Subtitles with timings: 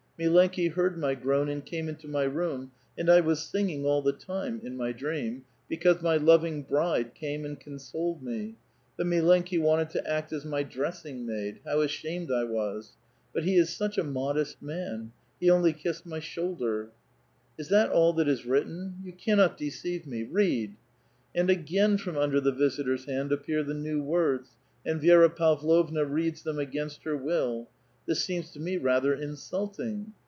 [0.23, 4.13] Milenki heard my groan and came into my room, and I was singing all the
[4.13, 8.53] time (in my dream) because my loving' bride' came and consoled me.
[8.97, 11.61] The milenki wanted to act as my dressing maid!
[11.65, 12.93] How ashamed I was!
[13.33, 15.11] But he is such a modest man?
[15.39, 16.91] He onlv kissed mv shoulder!"
[17.59, 18.97] ''Is that all that is written?
[19.03, 20.21] You cannot deceive me!
[20.21, 20.75] read!"
[21.35, 24.51] And again from under the visitor's hand appear the new words,
[24.85, 27.69] and Vi^ra Pavlovna reads them against her will:—"
[28.11, 30.13] This seems to me rather insulting